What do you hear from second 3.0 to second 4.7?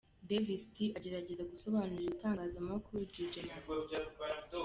Dj Martin.